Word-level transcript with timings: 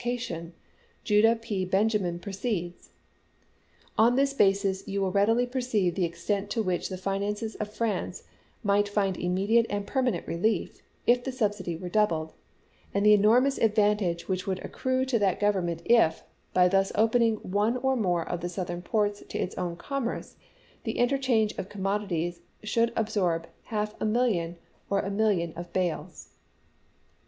ication, 0.03 0.51
Judah 1.03 1.35
P. 1.35 1.63
Benjamin 1.63 2.17
proceeds: 2.17 2.89
"On 3.99 4.15
this 4.15 4.33
basis 4.33 4.87
you 4.87 4.99
will 4.99 5.11
readily 5.11 5.45
perceive 5.45 5.93
the 5.93 6.05
extent 6.05 6.49
to 6.49 6.63
which 6.63 6.89
the 6.89 6.97
finances 6.97 7.53
of 7.57 7.71
France 7.71 8.23
might 8.63 8.89
find 8.89 9.15
immediate 9.15 9.67
and 9.69 9.85
permanent 9.85 10.27
relief, 10.27 10.81
if 11.05 11.23
the 11.23 11.31
subsidy 11.31 11.77
were 11.77 11.87
doubled; 11.87 12.33
and 12.95 13.05
the 13.05 13.13
enormous 13.13 13.59
advantage 13.59 14.27
which 14.27 14.47
would 14.47 14.57
accrue 14.65 15.05
to 15.05 15.19
that 15.19 15.39
Government 15.39 15.83
if, 15.85 16.23
by 16.51 16.67
thus 16.67 16.91
opening 16.95 17.35
one 17.35 17.77
or 17.77 17.95
more 17.95 18.27
of 18.27 18.41
the 18.41 18.49
Southern 18.49 18.81
ports 18.81 19.21
to 19.29 19.37
its 19.37 19.53
own 19.55 19.75
commerce, 19.75 20.35
the 20.83 20.97
inter 20.97 21.19
change 21.19 21.53
of 21.59 21.69
commodities 21.69 22.41
should 22.63 22.91
absorb 22.95 23.45
half 23.65 23.93
a 24.01 24.05
million 24.05 24.57
or 24.89 24.99
a 24.99 25.11
million 25.11 25.53
of 25.55 25.71
bales." 25.73 26.29